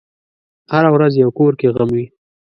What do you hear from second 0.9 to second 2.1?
ورځ یو کور کې غم وي.